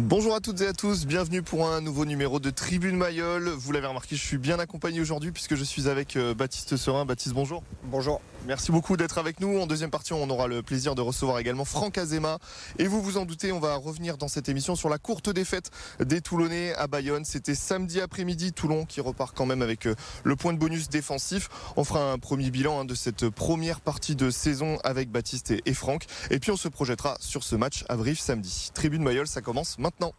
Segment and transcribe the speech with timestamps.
[0.00, 3.48] Bonjour à toutes et à tous, bienvenue pour un nouveau numéro de Tribune Mayol.
[3.48, 7.04] Vous l'avez remarqué, je suis bien accompagné aujourd'hui puisque je suis avec euh, Baptiste Serin.
[7.04, 7.64] Baptiste, bonjour.
[7.82, 8.20] Bonjour.
[8.46, 9.58] Merci beaucoup d'être avec nous.
[9.58, 12.38] En deuxième partie, on aura le plaisir de recevoir également Franck Azema.
[12.78, 15.70] Et vous vous en doutez, on va revenir dans cette émission sur la courte défaite
[16.00, 17.24] des Toulonnais à Bayonne.
[17.24, 19.94] C'était samedi après-midi, Toulon qui repart quand même avec euh,
[20.24, 21.48] le point de bonus défensif.
[21.76, 25.74] On fera un premier bilan hein, de cette première partie de saison avec Baptiste et
[25.74, 26.06] Franck.
[26.30, 28.70] Et puis on se projettera sur ce match à Brive samedi.
[28.72, 30.14] Tribune Mayol, ça commence maintenant.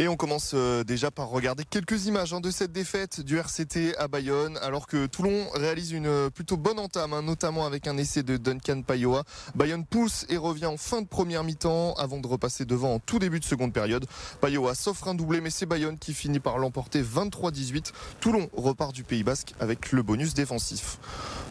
[0.00, 3.96] Et on commence euh, déjà par regarder quelques images hein, de cette défaite du RCT
[3.98, 7.96] à Bayonne, alors que Toulon réalise une euh, plutôt bonne entame, hein, notamment avec un
[7.96, 9.24] essai de Duncan Payoa.
[9.56, 13.18] Bayonne pousse et revient en fin de première mi-temps avant de repasser devant en tout
[13.18, 14.06] début de seconde période.
[14.40, 17.90] Payoa s'offre un doublé, mais c'est Bayonne qui finit par l'emporter 23-18.
[18.20, 21.00] Toulon repart du Pays Basque avec le bonus défensif.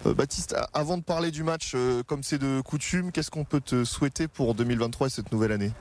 [0.06, 1.76] Euh, Baptiste, avant de parler du match,
[2.06, 5.74] comme c'est de coutume, qu'est-ce qu'on peut te souhaiter pour 2023 et cette nouvelle année?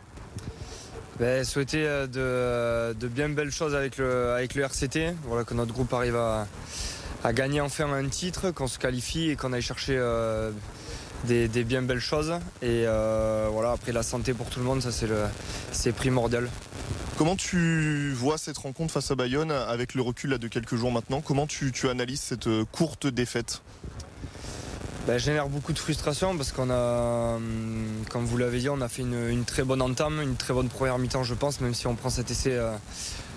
[1.18, 5.14] Ben, souhaiter euh, de, bien belles choses avec le, RCT.
[5.46, 6.46] Que notre groupe arrive à,
[7.32, 10.50] gagner enfin un titre, qu'on se qualifie et qu'on aille chercher euh,
[11.24, 12.32] des, bien belles choses.
[12.60, 14.90] Et euh, voilà, après la santé pour tout le monde, ça
[15.72, 16.48] c'est primordial.
[17.16, 21.22] Comment tu vois cette rencontre face à Bayonne avec le recul de quelques jours maintenant?
[21.22, 23.62] Comment tu analyses cette courte défaite?
[25.06, 28.88] Ben, génère beaucoup de frustration parce qu'on a, hum, comme vous l'avez dit, on a
[28.88, 31.94] fait une, très bonne entame, une très bonne première mi-temps, je pense, même si on
[31.94, 32.72] prend cet essai euh,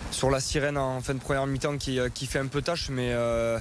[0.10, 3.12] sur la sirène en fin de première mi-temps qui, euh, fait un peu tâche, mais.
[3.14, 3.60] Euh,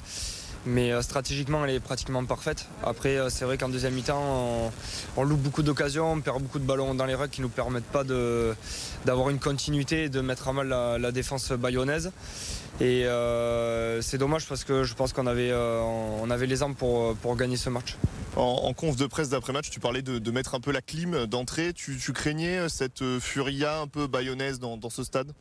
[0.69, 2.69] mais stratégiquement elle est pratiquement parfaite.
[2.85, 4.71] Après c'est vrai qu'en deuxième mi-temps
[5.17, 7.53] on, loupe beaucoup d'occasions, on perd beaucoup de ballons dans les rucks qui ne nous
[7.53, 12.13] permettent pas d'avoir une continuité et de mettre à mal la, défense bayonnaise.
[12.81, 16.77] Et euh, c'est dommage parce que je pense qu'on avait, euh, on avait les armes
[16.77, 17.97] pour, pour gagner ce match.
[18.37, 21.73] En, conf de presse d'après-match, tu parlais de, mettre un peu la clim d'entrée.
[21.73, 25.33] Tu, craignais cette furia un peu bayonnaise dans, ce stade?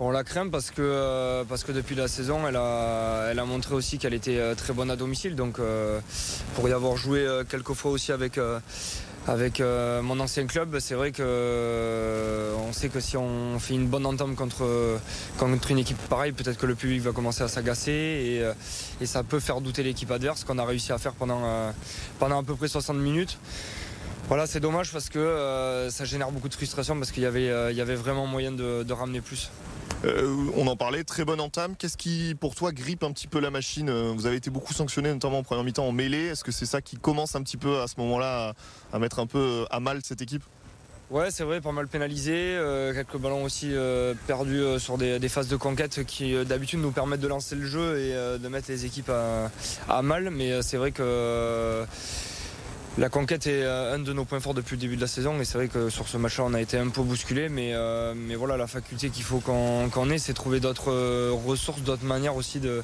[0.00, 4.14] On la craint parce que, parce que depuis la saison, elle a, montré aussi qu'elle
[4.14, 5.36] était très bonne à domicile.
[5.36, 5.60] Donc
[6.54, 8.38] pour y avoir joué quelques fois aussi avec,
[9.60, 13.86] euh, mon ancien club, c'est vrai que euh, on sait que si on fait une
[13.86, 14.64] bonne entame contre,
[15.68, 18.54] une équipe pareille, peut-être que le public va commencer à s'agacer et, euh,
[19.04, 21.72] ça peut faire douter l'équipe adverse, qu'on a réussi à faire pendant,
[22.18, 23.38] pendant à peu près 60 minutes.
[24.28, 28.26] Voilà, c'est dommage parce que ça génère beaucoup de frustration parce qu'il y avait vraiment
[28.26, 29.50] moyen de ramener plus.
[30.04, 31.76] Euh, on en parlait, très bonne entame.
[31.76, 34.72] Qu'est-ce qui, pour toi, grippe un petit peu la machine euh, Vous avez été beaucoup
[34.72, 36.26] sanctionné, notamment en première mi-temps en mêlée.
[36.28, 38.54] Est-ce que c'est ça qui commence un petit peu à ce moment-là
[38.92, 40.42] à, mettre un peu à mal cette équipe?
[41.10, 42.32] Ouais, c'est vrai, pas mal pénalisé.
[42.34, 43.72] Euh, quelques ballons aussi
[44.26, 48.38] perdus sur des, phases de conquête qui d'habitude nous permettent de lancer le jeu et
[48.38, 49.10] de mettre les équipes
[49.88, 50.30] à mal.
[50.30, 51.84] Mais c'est vrai que
[53.00, 55.40] la conquête est euh, un de nos points forts depuis le début de la saison
[55.40, 58.12] et c'est vrai que sur ce match-là on a été un peu bousculé mais, euh,
[58.36, 62.60] voilà la faculté qu'il faut qu'on ait c'est trouver d'autres euh, ressources, d'autres manières aussi
[62.60, 62.82] de,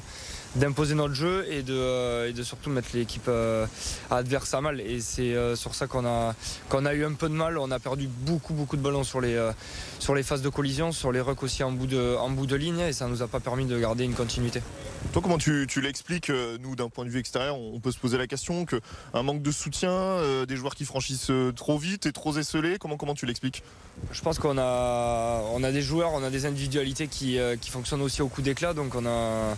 [0.57, 3.65] d'imposer notre jeu et de, euh, de surtout mettre l'équipe euh,
[4.09, 4.81] adverse à mal.
[4.81, 6.35] Et c'est euh, sur ça qu'on a,
[6.69, 7.57] qu'on a eu un peu de mal.
[7.57, 9.37] On a perdu beaucoup, beaucoup de ballons sur les,
[9.99, 12.55] sur les phases de collision, sur les rucks aussi en bout, de, en bout de
[12.55, 14.61] ligne et ça nous a pas permis de garder une continuité.
[15.13, 18.17] Toi, comment tu, tu l'expliques Nous, d'un point de vue extérieur, on peut se poser
[18.17, 22.77] la question qu'un manque de soutien, des joueurs qui franchissent trop vite et trop esselés,
[22.79, 23.63] comment, comment tu l'expliques?
[24.11, 28.01] Je pense qu'on a, on a des joueurs, on a des individualités qui, qui fonctionnent
[28.01, 28.73] aussi au coup d'éclat.
[28.73, 29.55] Donc on a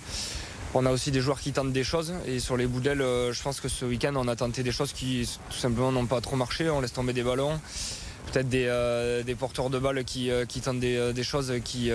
[0.74, 3.34] on a aussi des joueurs qui tentent des choses et sur les bouts d'aile, euh,
[3.34, 6.22] je pense que ce week-end on a tenté des choses qui tout simplement n'ont pas
[6.22, 6.70] trop marché.
[6.70, 7.60] On laisse tomber des ballons,
[8.32, 11.92] peut-être des, euh, porteurs de balles qui, euh, tentent des, choses qui,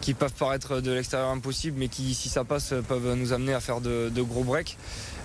[0.00, 3.60] qui peuvent paraître de l'extérieur impossibles, mais qui, si ça passe, peuvent nous amener à
[3.60, 4.76] faire de, de gros breaks.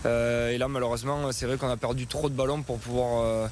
[0.05, 3.50] et là, malheureusement, c'est vrai qu'on a perdu trop de ballons pour pouvoir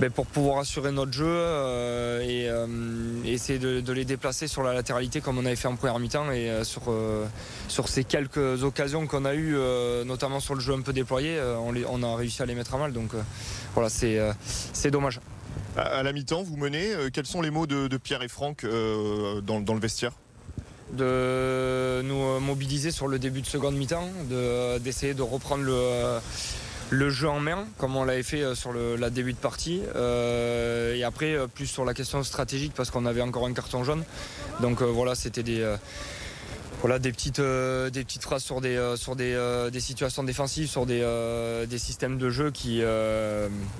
[0.00, 2.66] ben, pour pouvoir assurer notre jeu euh, et euh,
[3.24, 6.50] essayer de, les déplacer sur la latéralité comme on avait fait en première mi-temps et
[6.50, 6.92] euh, sur,
[7.68, 9.56] sur ces quelques occasions qu'on a eues,
[10.04, 11.40] notamment sur le jeu un peu déployé,
[11.88, 12.92] on, a réussi à les mettre à mal.
[12.92, 13.12] Donc
[13.74, 15.20] voilà, c'est dommage.
[15.76, 16.92] À la mi-temps, vous menez.
[17.12, 20.12] quels sont les mots de, Pierre et Franck dans, le vestiaire?
[20.92, 24.08] De nous mobiliser sur le début de seconde mi-temps,
[24.80, 26.18] d'essayer de, reprendre le,
[26.90, 29.82] le jeu en main, comme on l'avait fait euh, sur le, la début de partie.
[29.96, 33.84] Euh, et après, euh, plus sur la question stratégique, parce qu'on avait encore un carton
[33.84, 34.04] jaune.
[34.60, 35.66] Donc voilà, c'était des
[36.80, 41.00] voilà, des, petites, des petites phrases sur des, sur des, des situations défensives, sur des,
[41.68, 42.82] des systèmes de jeu qui,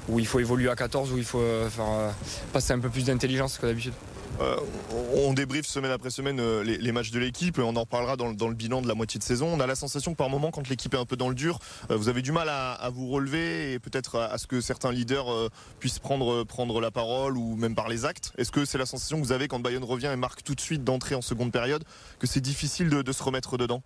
[0.08, 1.44] où il faut évoluer à 14, où il faut
[2.52, 3.92] passer un peu plus d'intelligence que d'habitude.
[4.40, 4.56] Euh,
[5.14, 8.54] on débriefe semaine après semaine euh, les, matchs de l'équipe, on en reparlera dans, le
[8.54, 9.48] bilan de la moitié de saison.
[9.52, 11.58] On a la sensation que par moment, quand l'équipe est un peu dans le dur,
[11.90, 15.26] euh, vous avez du mal à, vous relever et peut-être à, ce que certains leaders
[15.78, 18.32] puissent prendre, prendre la parole ou même par les actes.
[18.36, 20.60] Est-ce que c'est la sensation que vous avez quand Bayonne revient et marque tout de
[20.60, 21.84] suite d'entrée en seconde période,
[22.18, 23.82] que c'est difficile de se remettre dedans?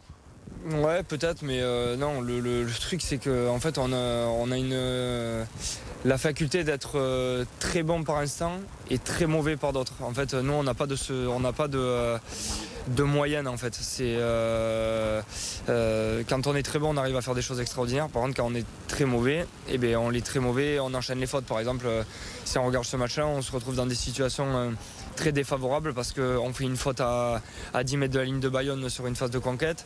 [0.71, 5.45] Ouais, peut-être, mais euh, non, le, truc c'est qu'en en fait on a, une, euh,
[6.05, 8.53] la faculté d'être euh, très bon par instant
[8.91, 9.95] et très mauvais par d'autres.
[10.03, 12.17] En fait, nous on n'a pas de ce, on n'a pas de,
[12.89, 13.75] de moyenne en fait.
[13.75, 14.19] C'est
[16.29, 18.09] quand on est très bon, on arrive à faire des choses extraordinaires.
[18.09, 21.19] Par contre, quand on est très mauvais, eh bien, on est très mauvais, on enchaîne
[21.19, 21.47] les fautes.
[21.47, 21.87] Par exemple,
[22.45, 24.75] si on regarde ce match-là, on se retrouve dans des situations
[25.19, 27.43] très défavorable parce qu'on fait une faute à,
[27.83, 29.85] 10 mètres de la ligne de Bayonne sur une phase de conquête.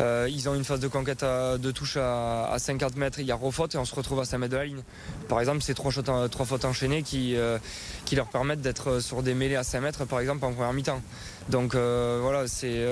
[0.00, 3.36] Euh, ils ont une phase de conquête de touche à, 50 mètres, il y a
[3.36, 4.82] refaute et on se retrouve à 5 mètres de la ligne.
[5.28, 5.92] Par exemple, c'est trois,
[6.28, 7.58] trois fautes enchaînées qui, euh,
[8.04, 11.00] qui leur permettent d'être sur des mêlées à 5 mètres, par exemple, en première mi-temps.
[11.48, 12.84] Donc euh, voilà, c'est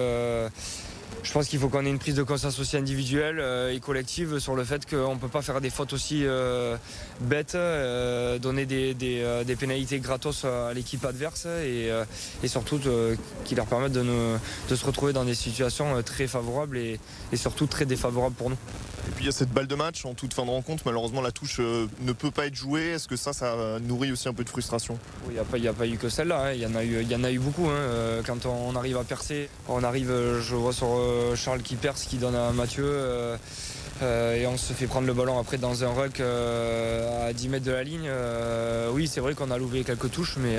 [1.25, 4.39] je pense qu'il faut qu'on ait une prise de conscience aussi individuelle euh, et collective
[4.39, 6.77] sur le fait qu'on ne peut pas faire des fautes aussi euh,
[7.23, 11.91] bêtes, euh, donner des, pénalités gratos à l'équipe adverse et,
[12.47, 12.79] surtout
[13.45, 14.05] qui leur permettent de,
[14.69, 17.01] de, se retrouver dans des situations très favorables et,
[17.35, 18.59] surtout très défavorables pour nous.
[19.07, 20.85] Et puis il y a cette balle de match en toute fin de rencontre.
[20.87, 22.89] Malheureusement, la touche ne peut pas être jouée.
[22.89, 24.99] Est-ce que ça, ça nourrit aussi un peu de frustration?
[25.29, 26.47] Il n'y a, pas eu que celle-là.
[26.47, 26.53] Hein.
[26.53, 27.69] Il y, en a eu, y en a eu beaucoup.
[27.69, 28.23] Hein.
[28.27, 30.11] Quand on arrive à percer, on arrive,
[30.41, 30.89] je vois sur
[31.37, 32.85] Charles qui perce, qui donne à Mathieu.
[32.87, 33.37] Euh,
[34.03, 37.65] euh, et on se fait prendre le ballon après dans un ruck à 10 mètres
[37.65, 38.11] de la ligne.
[38.93, 40.57] oui, c'est vrai qu'on a louvé quelques touches, mais,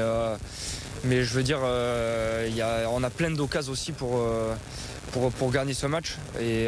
[1.24, 6.16] je veux dire, on a plein d'occasions aussi pour, gagner ce match.
[6.40, 6.68] Et,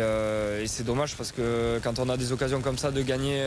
[0.65, 3.43] c'est dommage parce que quand on a des occasions comme ça de gagner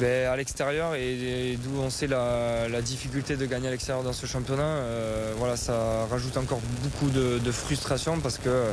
[0.00, 4.24] ben, à l'extérieur et, d'où on sait la, difficulté de gagner à l'extérieur dans ce
[4.24, 8.72] championnat, euh, voilà, ça rajoute encore beaucoup de, frustration parce que euh,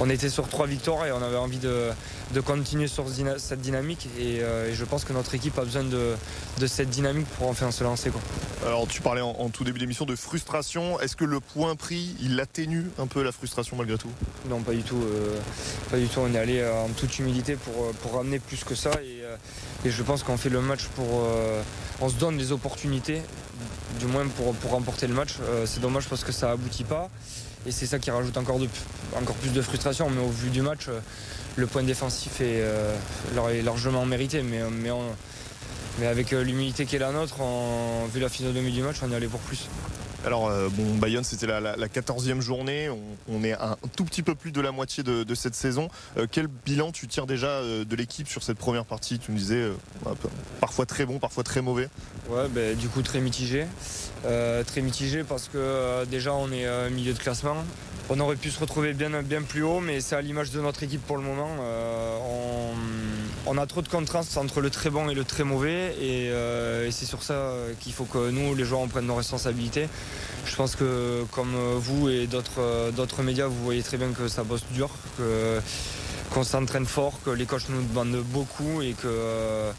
[0.00, 1.90] on était sur trois victoires et on avait envie de,
[2.44, 3.06] continuer sur
[3.38, 7.48] cette dynamique euh, et, je pense que notre équipe a besoin de, cette dynamique pour
[7.48, 8.12] enfin se lancer.
[8.66, 11.00] Alors tu parlais en, tout début d'émission de frustration.
[11.00, 14.10] Est-ce que le point pris, il atténue un peu la frustration malgré tout?
[14.48, 15.02] Non, pas du tout.
[15.90, 16.20] pas du tout.
[16.20, 19.17] On est allé en toute humilité pour, pour ramener plus que ça et,
[19.84, 21.06] et je pense qu'on fait le match pour.
[21.26, 21.62] Euh,
[22.00, 23.22] on se donne des opportunités,
[23.98, 25.36] du moins pour, pour remporter le match.
[25.42, 27.08] Euh, c'est dommage parce que ça aboutit pas.
[27.66, 28.68] Et c'est ça qui rajoute encore, de,
[29.16, 30.08] encore plus de frustration.
[30.10, 31.00] Mais au vu du match, euh,
[31.56, 32.64] le point défensif est,
[33.64, 34.42] largement mérité.
[34.42, 34.90] Mais, mais,
[35.98, 37.36] mais avec l'humilité qui est la nôtre,
[38.12, 39.68] vu la physionomie du match, on y allait pour plus.
[40.28, 40.68] Alors, euh,
[41.00, 42.90] Bayonne, c'était la, 14e journée.
[43.30, 45.88] On, est un tout petit peu plus de la moitié de, cette saison.
[46.18, 49.18] Euh, quel bilan tu tires déjà euh, de l'équipe sur cette première partie?
[49.18, 49.70] Tu me disais
[50.60, 51.88] parfois très bon, parfois très mauvais.
[52.28, 53.64] Ouais, ben, du coup, très mitigé.
[54.66, 57.64] très mitigé parce que déjà, on est milieu de classement.
[58.10, 60.82] On aurait pu se retrouver bien, bien plus haut, mais c'est à l'image de notre
[60.82, 61.56] équipe pour le moment.
[63.56, 67.06] A trop de contrastes entre le très bon et le très mauvais, et, et c'est
[67.06, 69.88] sur ça qu'il faut que nous, les joueurs, on nos responsabilités.
[70.44, 74.64] Je pense que comme vous et d'autres médias, vous voyez très bien que ça bosse
[74.72, 74.90] dur,
[76.30, 79.72] qu'on s'entraîne fort, que les coachs nous demandent beaucoup et que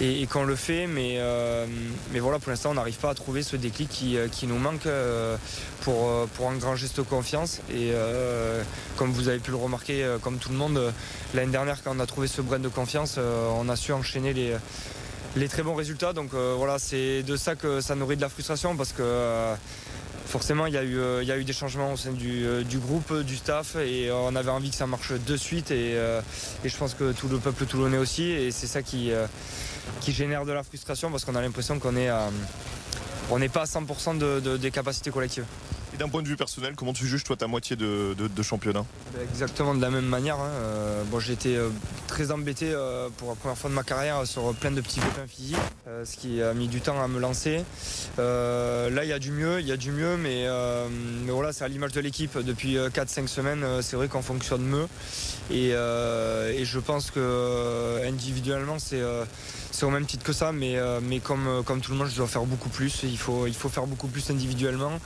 [0.00, 1.66] et, qu'on le fait, mais, euh,
[2.12, 4.86] mais voilà, pour l'instant, on n'arrive pas à trouver ce déclic qui, euh, nous manque
[4.86, 5.36] euh,
[5.82, 7.60] pour, pour engranger cette confiance.
[7.72, 7.92] Et
[8.96, 10.92] comme vous avez pu le remarquer, comme tout le monde,
[11.34, 14.56] l'année dernière, quand on a trouvé ce brin de confiance, on a su enchaîner les,
[15.36, 16.12] les très bons résultats.
[16.12, 19.54] Donc voilà, c'est de ça que ça nourrit de la frustration parce que
[20.26, 23.22] forcément, il y, a eu, il y a eu des changements au sein du, groupe,
[23.22, 25.70] du staff, et on avait envie que ça marche de suite.
[25.70, 25.96] Et,
[26.64, 29.12] je pense que tout le peuple toulonnais aussi, et c'est ça qui,
[30.06, 32.10] génère de la frustration parce qu'on a l'impression qu'on est
[33.30, 35.46] on n'est pas à 100% des capacités collectives.
[35.94, 38.84] Et d'un point de vue personnel, comment tu juges toi ta moitié de, championnat?
[39.14, 40.40] Ben, Exactement de la même manière.
[40.40, 40.50] Hein.
[40.50, 41.68] Euh, bon, j'ai été euh,
[42.08, 45.26] très embêté euh, pour la première fois de ma carrière sur plein de petits pépins
[45.28, 45.56] physiques,
[46.04, 47.62] ce qui a mis du temps à me lancer.
[48.18, 50.48] là, il y a du mieux, il y a du mieux, mais,
[51.28, 52.36] voilà, c'est à l'image de l'équipe.
[52.38, 54.88] Depuis 4-5 semaines, c'est vrai qu'on fonctionne mieux.
[55.52, 61.80] Et, je pense que individuellement, c'est au même titre que ça, mais, mais comme, comme
[61.80, 63.04] tout le monde, je dois faire beaucoup plus.
[63.04, 64.98] Il faut, il faut faire beaucoup plus individuellement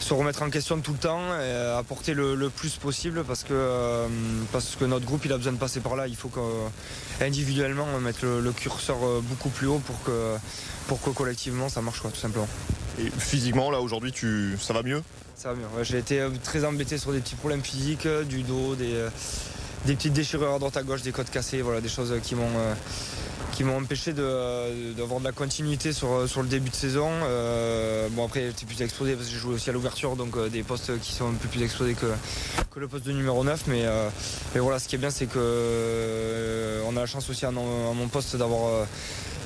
[0.00, 4.06] se remettre en question tout le temps et apporter le, plus possible parce que, euh,
[4.52, 6.06] parce que notre groupe il a besoin de passer par là.
[6.06, 10.36] Il faut qu'individuellement on mette le, curseur euh, beaucoup plus haut pour que,
[10.86, 12.48] pour que collectivement ça marche quoi, tout simplement.
[12.98, 15.02] Et physiquement là aujourd'hui tu ça va mieux?
[15.34, 15.66] Ça va mieux.
[15.82, 19.06] J'ai été euh, très embêté sur des petits problèmes physiques, du dos, des,
[19.84, 22.50] des petites déchirures à droite à gauche, des côtes cassées, voilà, des choses qui m'ont
[23.58, 27.10] qui m'ont empêché d'avoir de, la continuité sur, sur le début de saison.
[28.12, 30.96] bon après j'étais plus explosé parce que j'ai joué aussi à l'ouverture donc des postes
[31.00, 32.06] qui sont un peu plus explosés que,
[32.70, 33.82] que le poste de numéro 9 mais,
[34.54, 38.06] mais voilà ce qui est bien c'est que on a la chance aussi à, mon
[38.06, 38.86] poste d'avoir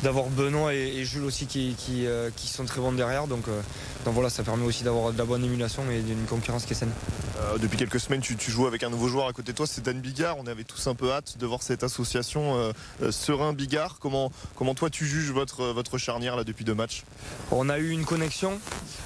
[0.03, 1.75] d'avoir Benoît et, Jules aussi qui,
[2.07, 3.27] euh, qui, sont très bons derrière.
[3.27, 3.61] Donc, euh,
[4.05, 6.77] donc voilà, ça permet aussi d'avoir de la bonne émulation et d'une concurrence qui est
[6.77, 6.93] saine.
[7.41, 9.83] Euh, depuis quelques semaines, tu, joues avec un nouveau joueur à côté de toi, c'est
[9.83, 10.37] Dan Bigard.
[10.39, 12.73] On avait tous un peu hâte de voir cette association
[13.11, 13.99] Serein-Bigard.
[14.01, 17.05] Comment, comment toi tu juges votre, votre charnière là depuis deux matchs?
[17.51, 18.59] On a eu une connexion.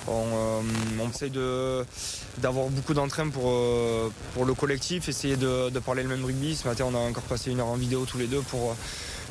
[0.09, 0.63] On,
[1.01, 1.33] on essaye
[2.39, 3.53] d'avoir beaucoup d'entrain pour,
[4.35, 6.57] pour le collectif, essayer de, de, parler le même rugby.
[6.57, 8.77] Ce matin, on a encore passé une heure en vidéo tous les deux pour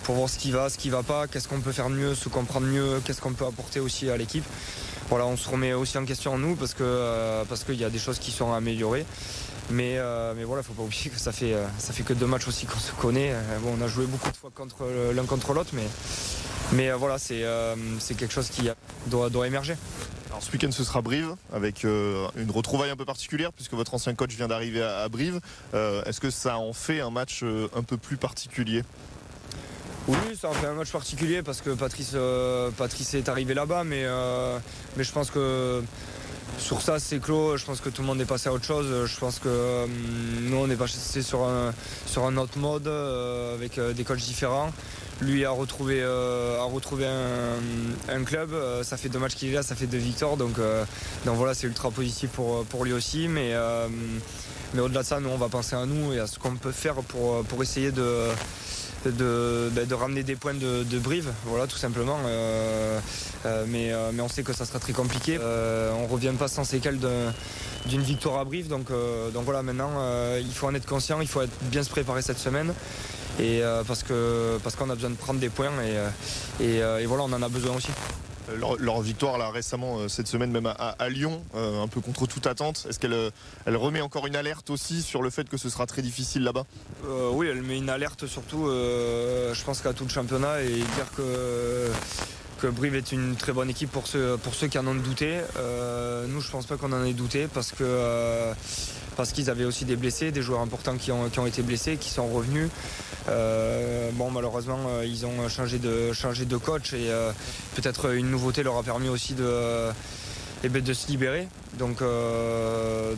[0.05, 2.29] pour voir ce qui va, ce qui va pas, qu'est-ce qu'on peut faire mieux, se
[2.29, 4.45] comprendre mieux, qu'est-ce qu'on peut apporter aussi à l'équipe.
[5.09, 7.89] Voilà, on se remet aussi en question nous parce que euh, parce qu'il y a
[7.89, 9.05] des choses qui sont améliorées.
[9.71, 12.47] Mais, euh, mais voilà, faut pas oublier que ça fait, euh, fait que deux matchs
[12.47, 13.33] aussi qu'on se connaît.
[13.63, 14.51] Bon, on a joué beaucoup de fois
[15.15, 15.71] l'un contre l'autre,
[16.71, 17.43] mais, voilà, c'est
[18.15, 18.69] quelque chose qui
[19.07, 19.75] doit, doit émerger.
[20.29, 24.13] Alors ce week-end ce sera Brive avec une retrouvaille un peu particulière puisque votre ancien
[24.13, 25.39] coach vient d'arriver à, Brive.
[25.73, 27.43] Est-ce que ça en fait un match
[27.75, 28.83] un peu plus particulier?
[30.07, 32.69] Oui, ça en fait un match particulier parce que Patrice, euh,
[33.13, 34.59] est arrivé là-bas, mais, euh,
[34.97, 35.81] mais je pense que
[36.59, 37.57] sur ça c'est clos.
[37.57, 39.07] Je pense que tout le monde est passé à autre chose.
[39.07, 39.87] Je pense que euh,
[40.41, 41.73] nous on est passé sur un,
[42.05, 44.71] sur un autre mode avec des coachs différents.
[45.21, 46.63] Lui a retrouvé, a
[48.09, 48.51] un, club.
[48.83, 50.37] ça fait deux matchs qu'il est là, ça fait deux victoires.
[50.37, 50.57] Donc,
[51.25, 53.27] donc voilà, c'est ultra positif pour, lui aussi.
[53.27, 53.55] Mais,
[54.77, 56.95] au-delà de ça, nous on va penser à nous et à ce qu'on peut faire
[56.95, 58.27] pour essayer de
[59.11, 62.17] ben, de, ramener des points de, Brive, voilà tout simplement.
[62.25, 62.99] Euh,
[63.45, 65.37] euh, mais, euh, mais on sait que ça sera très compliqué.
[65.39, 66.99] on revient pas sans séquelles
[67.85, 68.67] d'une victoire à Brive.
[68.67, 68.87] Donc,
[69.33, 69.91] donc voilà, maintenant,
[70.39, 72.73] il faut en être conscient, il faut bien se préparer cette semaine.
[73.39, 75.71] Et parce que parce qu'on a besoin de prendre des points
[76.59, 77.91] et, et voilà, on en a besoin aussi.
[78.49, 82.27] Euh, leur, victoire là récemment euh, cette semaine même à, Lyon, euh, un peu contre
[82.27, 82.85] toute attente.
[82.89, 83.31] Est-ce qu'elle
[83.65, 86.65] elle remet encore une alerte aussi sur le fait que ce sera très difficile là-bas?
[87.31, 91.91] Oui, elle met une alerte surtout, je pense qu'à tout le championnat et dire que
[92.61, 95.39] que Brive est une très bonne équipe pour ceux, pour ceux qui en ont douté.
[96.27, 98.53] nous, je pense pas qu'on en ait douté parce que
[99.15, 102.27] parce qu'ils avaient aussi des blessés, des joueurs importants qui ont, été blessés, qui sont
[102.27, 102.69] revenus.
[103.29, 107.31] Euh, bon, malheureusement, euh, ils ont changé de, coach et euh,
[107.75, 109.89] peut-être une nouveauté leur a permis aussi de,
[110.63, 111.47] eh ben, se libérer.
[111.79, 112.01] Donc,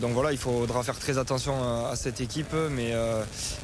[0.02, 2.94] donc voilà, il faudra faire très attention à, cette équipe, mais,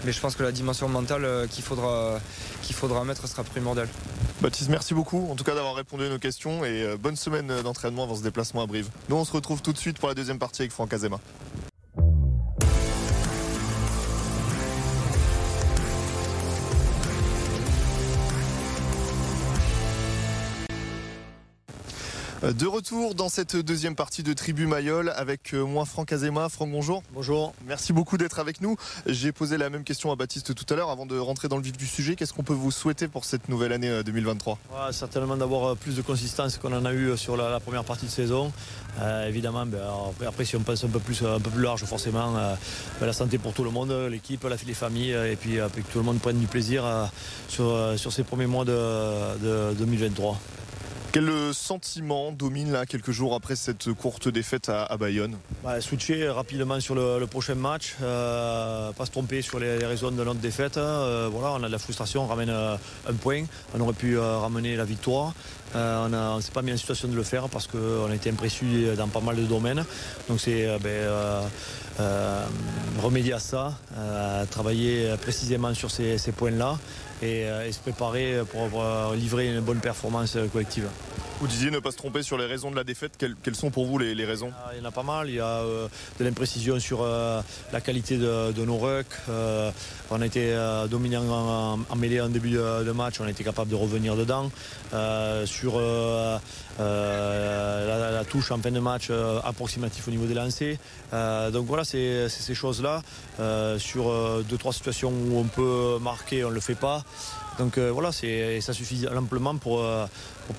[0.06, 2.20] mais je pense que la dimension mentale qu'il faudra,
[2.62, 3.88] qu'il faudra mettre sera primordiale.
[4.42, 8.04] Baptiste, merci beaucoup en tout cas d'avoir répondu à nos questions et bonne semaine d'entraînement
[8.04, 8.90] avant ce déplacement à Brive.
[9.10, 11.20] Nous, on se retrouve tout de suite pour la deuxième partie avec Franck Azema.
[22.44, 26.50] De retour dans cette deuxième partie de Tribu Mayol avec euh, moi Franck Azema.
[26.50, 27.02] Franck, bonjour.
[27.14, 27.54] Bonjour.
[27.66, 28.76] Merci beaucoup d'être avec nous.
[29.06, 31.64] J'ai posé la même question à Baptiste tout à l'heure avant de rentrer dans le
[31.64, 32.18] vif du sujet.
[32.18, 35.96] Qu'est-ce qu'on peut vous souhaiter pour cette nouvelle année 2023 euh, Certainement d'avoir euh, plus
[35.96, 38.52] de consistance qu'on en a eu sur la, première partie de saison.
[39.26, 39.80] évidemment, ben,
[40.28, 42.34] après, si on pense un peu plus, un peu plus large, forcément,
[43.00, 46.04] ben, la santé pour tout le monde, l'équipe, les familles, et puis, que tout le
[46.04, 46.84] monde prenne du plaisir
[47.48, 50.38] sur, sur ces premiers mois de, de 2023.
[51.14, 55.38] Quel sentiment domine là quelques jours après cette courte défaite à, Bayonne?
[55.64, 60.24] Bah, Switcher rapidement sur le, prochain match, euh, pas se tromper sur les, raisons de
[60.24, 60.78] notre défaite.
[60.78, 62.76] Euh, voilà, on a de la frustration, on ramène euh,
[63.08, 63.44] un point,
[63.76, 65.36] on aurait pu ramener la victoire.
[65.76, 68.96] on ne s'est pas mis en situation de le faire parce qu'on a été imprécieux
[68.96, 69.86] dans pas mal de domaines.
[70.28, 71.44] Donc c'est ben,
[73.02, 73.74] remédier à ça,
[74.50, 76.78] travailler précisément sur ces points-là
[77.24, 78.84] euh, et, se préparer pour
[79.16, 80.88] livrer une bonne performance collective.
[81.40, 83.14] Vous disiez ne pas se tromper sur les raisons de la défaite.
[83.18, 84.52] Quelles, sont pour vous les, raisons?
[84.74, 85.30] Il y en a pas mal.
[85.30, 85.88] Il y a euh,
[86.20, 87.42] de l'imprécision sur euh,
[87.74, 89.08] la qualité de, nos rucks.
[90.10, 90.56] on a été
[90.90, 93.20] dominant en, mêlée en début de, match.
[93.20, 94.52] On a été capable de revenir dedans.
[95.46, 95.80] sur
[96.80, 99.12] la, touche en fin de match
[99.44, 100.78] approximatif au niveau des lancers.
[101.52, 103.02] donc voilà, c'est ces choses-là.
[103.78, 107.04] sur deux, trois situations où on peut marquer, on ne le fait pas.
[107.60, 110.06] Donc euh, voilà, ça suffit amplement pour ne euh,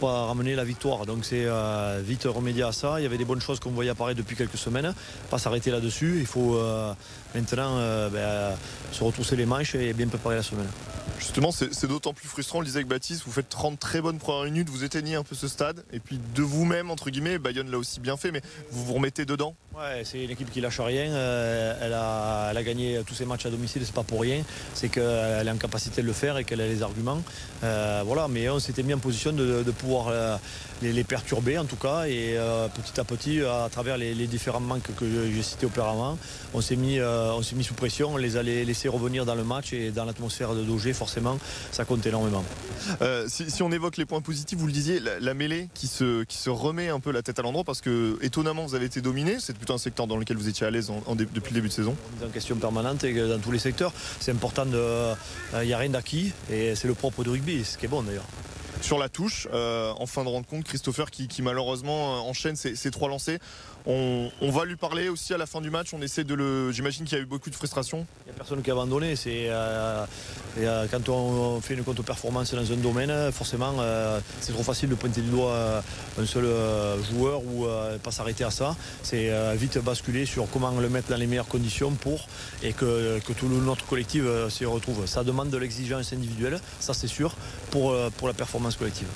[0.00, 1.06] pas ramener la victoire.
[1.06, 3.00] Donc c'est euh, vite remédier à ça.
[3.00, 4.94] Il y avait des bonnes choses qu'on voyait apparaître depuis quelques semaines.
[5.30, 6.16] Pas s'arrêter là-dessus.
[6.20, 6.58] Il faut
[7.34, 7.78] maintenant
[8.10, 8.54] ben,
[8.92, 10.68] se retrousser les manches et bien préparer la semaine.
[11.18, 14.44] Justement, c'est d'autant plus frustrant, le disait avec Baptiste, vous faites 30 très bonnes premières
[14.44, 17.78] minutes, vous éteignez un peu ce stade, et puis de vous-même, entre guillemets, Bayonne l'a
[17.78, 21.06] aussi bien fait, mais vous vous remettez dedans Ouais, c'est une équipe qui lâche rien.
[21.06, 24.44] Elle, a, elle, a, gagné tous ses matchs à domicile, c'est pas pour rien.
[24.72, 27.22] C'est qu'elle est en capacité de le faire et qu'elle a les arguments.
[27.62, 30.36] Euh, voilà, mais on s'était mis en position de, de pouvoir euh,
[30.82, 32.04] les, les, perturber en tout cas.
[32.06, 36.18] Et euh, petit à petit, à travers les, les différents manques que j'ai cités auparavant,
[36.52, 38.14] on s'est mis, on s'est mis sous pression.
[38.14, 41.38] On les a laissés revenir dans le match et dans l'atmosphère de Dogé, forcément,
[41.72, 42.44] ça compte énormément.
[43.26, 46.24] Si, si, on évoque les points positifs, vous le disiez, la, la, mêlée qui se,
[46.24, 49.00] qui se remet un peu la tête à l'endroit parce que étonnamment vous avez été
[49.00, 49.36] dominé.
[49.40, 51.96] C'est plutôt un secteur dans lequel vous étiez à l'aise depuis le début de saison.
[52.24, 53.92] En question permanente et dans tous les secteurs.
[54.20, 54.66] C'est important.
[54.66, 58.02] Il n'y a rien d'acquis et c'est le propre du rugby, ce qui est bon
[58.02, 58.26] d'ailleurs
[58.84, 60.68] sur la touche euh, en fin de rencontre.
[60.68, 63.38] Christopher qui, malheureusement euh, enchaîne ses, trois lancers.
[63.86, 65.92] On, va lui parler aussi à la fin du match.
[65.92, 66.72] On essaie de le.
[66.72, 68.06] J'imagine qu'il y a eu beaucoup de frustration.
[68.24, 69.14] Il n'y a personne qui a abandonné.
[69.16, 70.06] C'est euh,
[70.90, 73.74] quand on fait une contre-performance dans un domaine, forcément,
[74.40, 75.82] c'est trop facile de pointer du doigt
[76.18, 76.46] un seul
[77.10, 77.66] joueur ou
[78.02, 78.74] pas s'arrêter à ça.
[79.02, 82.26] C'est vite basculer sur comment le mettre dans les meilleures conditions pour
[82.62, 85.06] et que, que tout notre collectif s'y retrouve.
[85.06, 87.36] Ça demande de l'exigence individuelle, ça c'est sûr,
[87.70, 89.08] pour, pour la performance collective.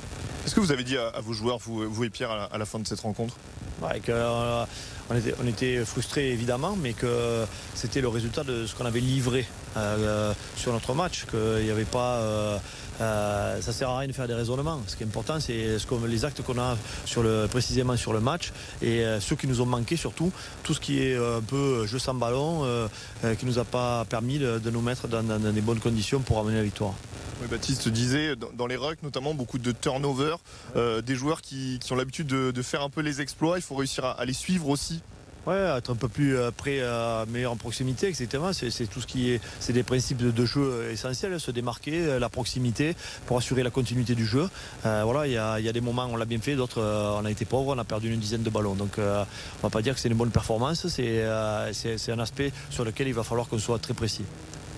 [0.44, 2.44] Est-ce que vous avez dit à, à vos joueurs, vous, vous, et Pierre, à la,
[2.44, 3.34] à la fin de cette rencontre?
[3.82, 4.64] Ouais, que, euh,
[5.10, 9.00] on, était, on était frustrés évidemment, mais que c'était le résultat de ce qu'on avait
[9.00, 9.46] livré
[9.76, 12.16] euh, sur notre match, qu'il n'y avait pas.
[12.16, 12.58] Euh,
[13.00, 14.80] euh, ça sert à rien de faire des raisonnements.
[14.87, 18.20] Ce qui est important, c'est ce les actes qu'on a sur le, précisément sur le
[18.20, 20.32] match et euh, ceux qui nous ont manqué surtout,
[20.62, 22.88] tout ce qui est un peu jeu sans ballon, euh,
[23.34, 26.62] qui nous a pas permis de, nous mettre dans, des bonnes conditions pour amener la
[26.62, 26.94] victoire.
[27.40, 30.37] Oui, Baptiste disait dans, les rucks notamment beaucoup de turnover,
[30.76, 33.58] euh, des joueurs qui, ont l'habitude de, faire un peu les exploits.
[33.58, 35.02] Il faut réussir à les suivre aussi.
[35.47, 38.28] Ouais, être un peu plus près, euh, meilleur en proximité, etc.
[38.52, 42.95] C'est tout ce qui est, c'est des principes de, jeu essentiels, se démarquer, la proximité
[43.26, 44.49] pour assurer la continuité du jeu.
[44.87, 46.80] Euh, voilà, il y a, y a, des moments où on l'a bien fait, d'autres
[46.80, 48.75] euh, on a été pauvre, on a perdu une dizaine de ballons.
[48.75, 49.25] Donc euh,
[49.62, 53.14] on va pas dire que c'est une bonne performance, c'est un aspect sur lequel il
[53.14, 54.25] va falloir qu'on soit très précis.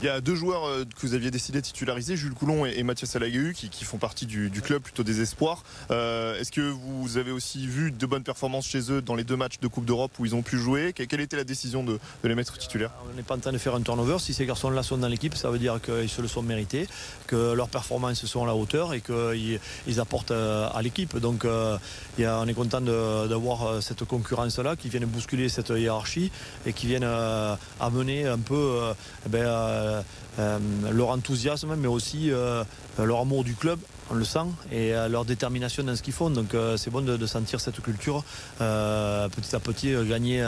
[0.03, 0.63] Il y a deux joueurs
[0.99, 4.51] que vous aviez décidé de titulariser, Jules Coulon et, Mathias Alagueu, qui, font partie du,
[4.63, 5.63] club, plutôt des espoirs.
[5.91, 9.37] Euh, Est-ce que vous avez aussi vu de bonnes performances chez eux dans les deux
[9.37, 10.93] matchs de Coupe d'Europe où ils ont pu jouer?
[10.95, 12.93] Quelle était la décision de, les mettre titulaires?
[13.13, 14.19] On n'est pas en train de faire un turnover.
[14.19, 16.87] Si ces garçons-là sont dans l'équipe, ça veut dire qu'ils se le sont mérités,
[17.27, 21.19] que leurs performances sont à la hauteur et qu'ils ils apportent à l'équipe.
[21.19, 21.77] Donc euh,
[22.19, 26.31] on est content d'avoir cette concurrence-là qui vienne bousculer cette hiérarchie
[26.65, 28.95] et qui euh, amener un peu euh,
[29.29, 29.90] ben, euh,
[30.91, 32.65] leur enthousiasme, mais aussi euh,
[32.99, 33.79] leur amour du club
[34.11, 34.39] on le sent
[34.73, 36.31] et euh, leur détermination dans ce qu'ils font.
[36.31, 38.25] Donc euh, c'est bon de, de, sentir cette culture
[38.61, 40.45] euh, petit à petit gagner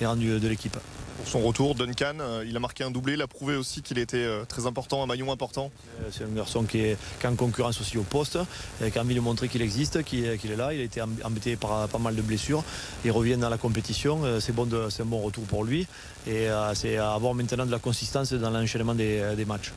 [0.00, 0.76] les rendus de l'équipe.
[1.16, 2.14] Pour son retour, Duncan,
[2.46, 5.32] il a marqué un doublé, il a prouvé aussi qu'il était très important, un maillon
[5.32, 5.70] important.
[6.12, 8.38] C'est un garçon qui est, qui est, en concurrence aussi au poste,
[8.78, 10.74] qui a envie de montrer qu'il existe, qu'il est, là.
[10.74, 12.62] Il a été embêté par pas mal de blessures.
[13.04, 15.86] Il revient dans la compétition, c'est bon un bon retour pour lui.
[16.26, 19.72] Et c'est avoir maintenant de la consistance dans l'enchaînement des, des matchs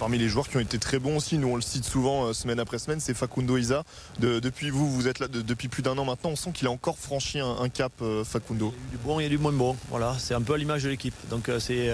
[0.00, 2.32] parmi les joueurs qui ont été très bons aussi, nous on le cite souvent euh,
[2.32, 3.84] semaine après semaine, c'est Facundo Isa.
[4.18, 6.66] De, depuis vous, vous êtes là de, depuis plus d'un an maintenant, on sent qu'il
[6.66, 8.72] a encore franchi un, cap euh, Facundo.
[8.74, 10.84] Il y a du bon et du moins bon, voilà, c'est un peu à l'image
[10.84, 11.12] de l'équipe.
[11.28, 11.92] Donc euh, c'est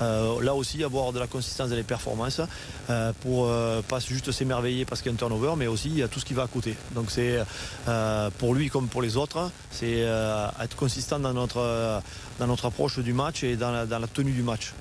[0.00, 2.40] euh, là aussi avoir de la consistance dans les performances
[2.90, 3.50] euh, pour
[3.88, 6.20] pas juste s'émerveiller parce qu'il y a un turnover, mais aussi il y a tout
[6.20, 6.76] ce qui va à côté.
[6.94, 7.40] Donc c'est
[8.38, 10.06] pour lui comme pour les autres, c'est
[10.62, 12.02] être consistant dans notre,
[12.64, 14.72] approche du match et dans la tenue du match.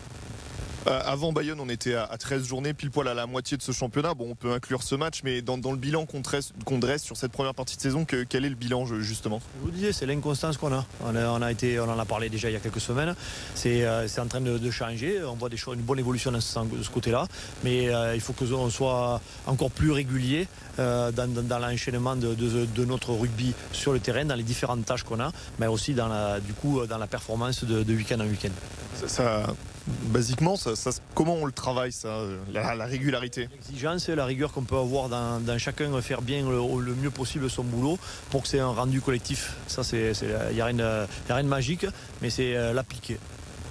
[0.88, 3.62] Euh, avant Bayonne, on était à, à, 13 journées, pile poil à la moitié de
[3.62, 4.14] ce championnat.
[4.14, 7.04] Bon, on peut inclure ce match, mais dans, dans le bilan qu'on dresse, qu dresse,
[7.04, 9.42] sur cette première partie de saison, que, quel est le bilan justement?
[9.60, 10.86] Je vous disais, c'est l'inconstance qu'on a.
[11.04, 11.28] On, a.
[11.28, 11.52] on, a.
[11.52, 13.16] été, on en a parlé déjà il y a quelques semaines.
[13.56, 15.24] C'est euh, en train de, de, changer.
[15.24, 17.28] On voit des choses, une bonne évolution de ce, ce côté-là,
[17.64, 20.48] mais euh, il faut que l'on soit encore plus régulier
[20.78, 24.86] dans, dans, dans l'enchaînement de, de, de, notre rugby sur le terrain, dans les différentes
[24.86, 28.28] tâches qu'on a, mais aussi dans la, du coup dans la performance de, week-end en
[28.28, 28.52] week-end.
[28.96, 29.44] Ça, ça,
[29.88, 32.22] basiquement, ça, ça, comment on le travaille, ça,
[32.52, 33.50] la, la régularité?
[33.52, 37.12] L'exigence et la rigueur qu'on peut avoir dans, dans, chacun faire bien le, le, mieux
[37.12, 37.98] possible son boulot
[38.30, 39.54] pour que c'est un rendu collectif.
[39.68, 41.86] Ça, il n'y a, a, rien de magique,
[42.22, 43.18] mais c'est euh, l'appliquer.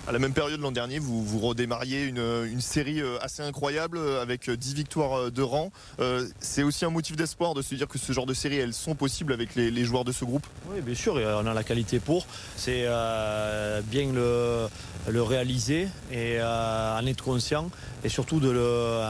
[0.09, 3.99] À la même période l'an dernier, vous, vous redémarriez une, une, série euh, assez incroyable
[3.99, 5.73] euh, avec 10 victoires de rang.
[5.99, 8.73] Euh, c'est aussi un motif d'espoir de se dire que ce genre de séries, elles
[8.73, 10.47] sont possibles avec les, les, joueurs de ce groupe?
[10.71, 12.25] Oui, bien sûr, on a la qualité pour.
[12.57, 14.69] C'est euh, bien le,
[15.09, 17.71] le, réaliser et euh, en être conscient
[18.05, 19.01] et surtout de le,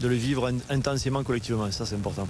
[0.00, 1.70] de le vivre intensément collectivement.
[1.70, 2.28] Ça, c'est important.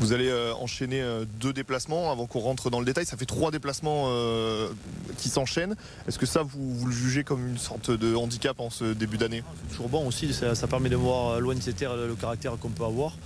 [0.00, 3.06] Vous allez euh, enchaîner euh, deux déplacements avant qu'on rentre dans le détail.
[3.06, 4.68] Ça fait trois déplacements euh,
[5.16, 5.74] qui s'enchaînent.
[6.06, 9.16] Est-ce que ça, vous, vous, le jugez comme une sorte de handicap en ce début
[9.16, 9.42] d'année?
[9.62, 10.34] C'est toujours bon aussi.
[10.34, 13.16] Ça, ça, permet de voir loin de ses terres le, le caractère qu'on peut avoir.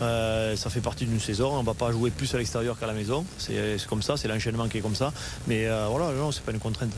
[0.00, 1.50] ça fait partie d'une saison.
[1.52, 3.26] On ne va pas jouer plus à l'extérieur qu'à la maison.
[3.36, 5.12] C'est comme ça, c'est l'enchaînement qui est comme ça.
[5.46, 6.92] Mais voilà, non, c'est pas une contrainte.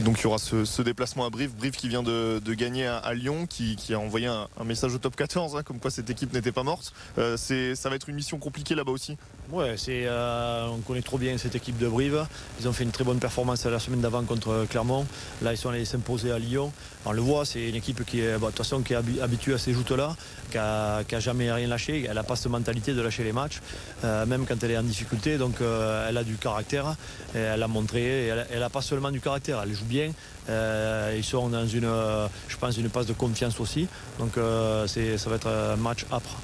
[0.00, 3.46] Donc il y aura ce, déplacement à Brive, Brive qui vient de, gagner à, Lyon,
[3.46, 6.62] qui, a envoyé un, message au top 14, hein, comme quoi cette équipe n'était pas
[6.62, 6.92] morte.
[7.18, 9.16] Euh, ça va être une mission compliquée là-bas aussi.
[9.50, 12.26] Ouais, euh, on connaît trop bien cette équipe de Brive.
[12.60, 15.06] Ils ont fait une très bonne performance la semaine d'avant contre Clermont.
[15.40, 16.72] Là, ils sont allés s'imposer à Lyon.
[17.06, 19.72] On le voit, c'est une équipe qui est, toute façon, qui est habituée à ces
[19.72, 20.14] joutes-là,
[20.50, 22.04] qui a, jamais rien lâché.
[22.06, 23.60] Elle n'a pas cette mentalité de lâcher les matchs,
[24.04, 25.38] euh, même quand elle est en difficulté.
[25.38, 26.96] Donc, elle a du caractère.
[27.34, 28.26] elle a montré.
[28.26, 29.62] Elle n'a pas seulement du caractère.
[29.62, 30.12] Elle joue bien.
[30.48, 33.88] Euh, ils sont dans une, euh, je pense, une passe de confiance aussi.
[34.18, 36.36] Donc euh, ça va être un match âpre.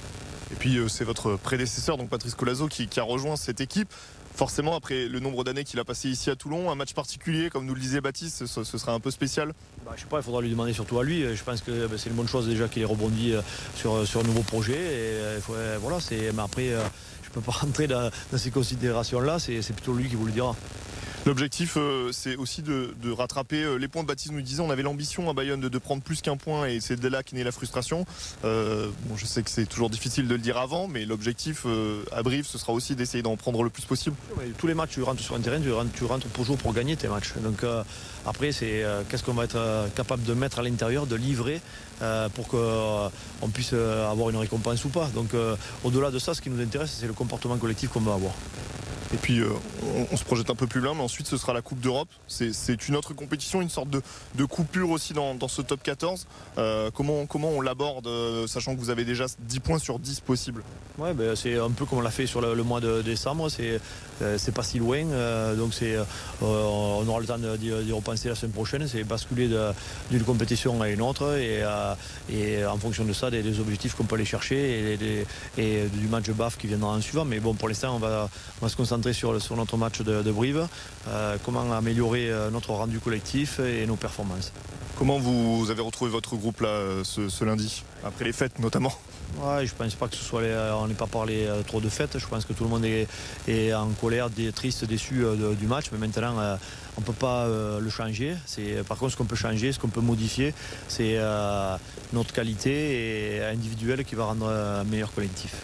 [0.53, 3.93] Et puis c'est votre prédécesseur, donc Patrice Colazo, qui, a rejoint cette équipe.
[4.35, 7.67] Forcément, après le nombre d'années qu'il a passé ici à Toulon, un match particulier, comme
[7.67, 9.53] nous le disait Baptiste, ce, sera un peu spécial.
[9.85, 11.23] Bah, je sais pas, il faudra lui demander surtout à lui.
[11.35, 13.35] Je pense que bah, c'est une bonne chose déjà qu'il ait rebondi
[13.77, 14.79] sur, sur un nouveau projet.
[14.79, 15.21] Et,
[15.81, 19.39] voilà, mais après, je ne peux pas rentrer dans, dans ces considérations-là.
[19.39, 20.55] C'est plutôt lui qui vous le dira.
[21.25, 24.61] L'objectif, euh, c'est aussi de, rattraper euh, les points de Baptiste nous disait.
[24.61, 27.37] On avait l'ambition à Bayonne de, prendre plus qu'un point et c'est de là qu'est
[27.37, 28.05] née la frustration.
[28.45, 31.65] Euh, je sais que c'est toujours difficile de le dire avant, mais l'objectif
[32.11, 34.17] à Brive, ce sera aussi d'essayer d'en prendre le plus possible.
[34.59, 35.61] tous les matchs, tu rentres sur un terrain,
[35.95, 37.35] tu rentres, pour jouer pour gagner tes matchs.
[37.43, 37.65] Donc
[38.27, 41.61] après, c'est qu'est-ce qu'on va être capable de mettre à l'intérieur, de livrer
[42.35, 45.09] pour qu'on puisse avoir une récompense ou pas.
[45.15, 45.31] Donc
[45.85, 48.35] au-delà de ça, ce qui nous intéresse, c'est le comportement collectif qu'on va avoir.
[49.13, 49.49] Et puis euh,
[50.11, 52.09] on, se projette un peu plus loin, mais ensuite ce sera la Coupe d'Europe.
[52.29, 56.27] C'est une autre compétition, une sorte de, coupure aussi dans, ce top 14.
[56.59, 60.21] Euh, comment, comment on l'aborde, euh, sachant que vous avez déjà 10 points sur 10
[60.21, 60.63] possibles?
[60.99, 63.49] Ouais, ben, c'est un peu comme on l'a fait sur le, mois de décembre.
[63.51, 65.03] C'est pas si loin,
[65.57, 65.73] donc
[66.41, 68.87] on aura le temps d'y repenser la semaine prochaine.
[68.89, 69.51] C'est basculer
[70.11, 71.65] d'une compétition à une autre et,
[72.33, 74.97] et en fonction de ça, des, objectifs qu'on peut aller chercher
[75.59, 77.25] et, du match BAF qui viendra en suivant.
[77.25, 78.29] Mais bon, pour l'instant, on va,
[78.61, 80.69] on va se concentrer sur, sur notre match de, Brive,
[81.09, 84.53] euh, comment améliorer euh, notre rendu collectif et nos performances?
[84.97, 88.93] Comment vous avez retrouvé votre groupe là euh, ce, lundi, après les fêtes notamment?
[89.43, 90.43] Ouais, je pense pas que ce soit
[90.77, 92.19] on n'ait pas parlé trop de fêtes.
[92.19, 93.09] Je pense que tout le monde est,
[93.49, 95.25] est en colère, triste, déçu
[95.59, 95.87] du match.
[95.91, 96.35] Mais maintenant,
[96.99, 98.37] on ne peut pas le changer.
[98.87, 100.53] par contre ce qu'on peut changer, ce qu'on peut modifier,
[100.87, 101.19] c'est
[102.13, 105.55] notre qualité individuelle qui va rendre un meilleur collectif.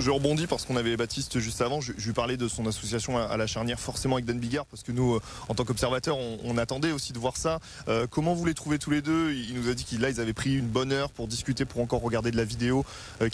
[0.00, 1.80] Je, rebondis parce qu'on avait Baptiste juste avant.
[1.80, 4.90] Je, lui parlais de son association à, la charnière, forcément avec Dan Bigard, parce que
[4.90, 7.60] nous, euh, en tant qu'observateurs, on, attendait aussi de voir ça.
[7.86, 9.32] Euh, comment vous les trouvez tous les deux?
[9.32, 12.02] Il nous a dit qu'il ils avaient pris une bonne heure pour discuter, pour encore
[12.02, 12.84] regarder de la vidéo.
[13.22, 13.28] Euh,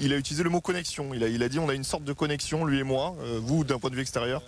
[0.00, 1.14] il, a utilisé le mot connexion.
[1.14, 3.16] Il a, il a, dit on a une sorte de connexion, lui et moi.
[3.40, 4.42] vous, d'un point de vue extérieur?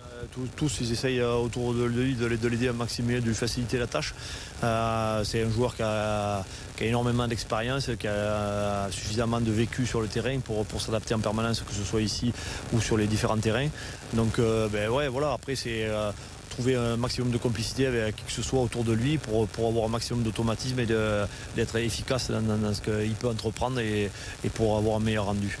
[0.55, 4.13] Tous, ils essayent autour de lui de, l'aider à maximiser, de lui faciliter la tâche.
[4.61, 6.45] C'est un joueur qui a,
[6.79, 11.30] énormément d'expérience, qui a suffisamment de vécu sur le terrain pour, pour s'adapter en permanence
[11.33, 12.33] que ce soit ici
[12.73, 13.67] ou sur les différents terrains.
[14.13, 16.11] Donc euh, ben voilà, après c'est euh,
[16.49, 19.67] trouver un maximum de complicité avec qui que ce soit autour de lui pour, pour
[19.67, 24.09] avoir un maximum d'automatisme et d'être efficace dans, ce qu'il peut entreprendre et
[24.53, 25.57] pour avoir un meilleur rendu.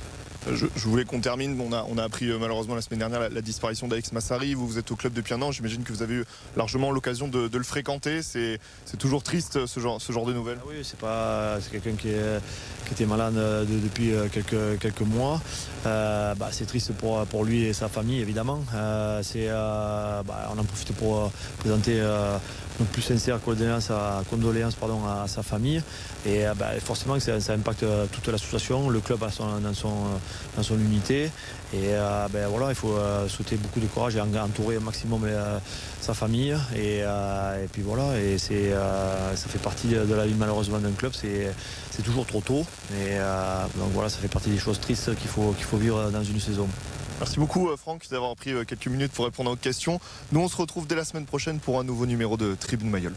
[0.49, 1.59] Je, voulais qu'on termine.
[1.61, 4.53] On a, on a appris euh, malheureusement la semaine dernière la, disparition d'Alex Massari.
[4.55, 5.51] Vous, êtes au club depuis un an.
[5.51, 6.25] J'imagine que vous avez eu
[6.57, 8.21] largement l'occasion de, le fréquenter.
[8.23, 8.59] C'est
[8.97, 10.57] toujours triste ce genre, ce genre de nouvelles.
[10.61, 12.09] Ah oui, c'est pas quelqu'un qui,
[12.91, 15.39] était malade euh, depuis euh, quelques, quelques mois.
[15.85, 18.63] bah, c'est triste pour, pour lui et sa famille évidemment.
[18.71, 19.21] bah,
[20.53, 22.01] on en profite pour présenter
[22.79, 24.23] notre plus sincère condoléances à,
[24.79, 25.81] pardon, à sa famille.
[26.25, 29.93] Et bah, forcément ça, ça impacte toute l'association, le club dans son
[30.55, 31.29] dans son unité.
[31.73, 35.23] Et euh, ben, voilà, il faut euh, souhaiter beaucoup de courage et entourer au maximum
[35.23, 35.57] euh,
[36.01, 36.55] sa famille.
[36.75, 37.03] Et,
[37.71, 41.13] puis voilà, et ça fait partie de la vie malheureusement d'un club.
[41.15, 41.53] C'est,
[41.91, 42.65] c'est toujours trop tôt.
[42.93, 43.17] Et
[43.77, 46.39] donc voilà, ça fait partie des choses tristes qu'il faut, qu'il faut vivre dans une
[46.39, 46.67] saison.
[47.21, 49.99] Merci beaucoup Franck d'avoir pris quelques minutes pour répondre à vos questions.
[50.31, 53.13] Nous on se retrouve dès la semaine prochaine pour un nouveau numéro de Tribune Mayol.